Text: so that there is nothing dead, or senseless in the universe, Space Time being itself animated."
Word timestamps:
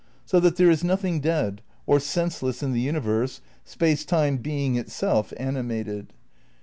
so 0.25 0.39
that 0.39 0.55
there 0.55 0.71
is 0.71 0.83
nothing 0.83 1.19
dead, 1.19 1.61
or 1.85 1.99
senseless 1.99 2.63
in 2.63 2.71
the 2.73 2.81
universe, 2.81 3.39
Space 3.63 4.03
Time 4.03 4.37
being 4.37 4.75
itself 4.75 5.31
animated." 5.37 6.11